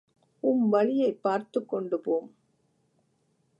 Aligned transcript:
உம் 0.43 0.69
வழியைப் 0.69 1.23
பார்த்துக்கொண்டு 1.23 1.99
போம். 1.99 2.29